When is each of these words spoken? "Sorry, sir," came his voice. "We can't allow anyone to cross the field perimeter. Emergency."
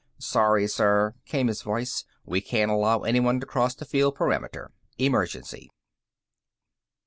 "Sorry, 0.17 0.67
sir," 0.67 1.13
came 1.27 1.45
his 1.45 1.61
voice. 1.61 2.05
"We 2.25 2.41
can't 2.41 2.71
allow 2.71 3.01
anyone 3.01 3.39
to 3.39 3.45
cross 3.45 3.75
the 3.75 3.85
field 3.85 4.15
perimeter. 4.15 4.71
Emergency." 4.97 5.69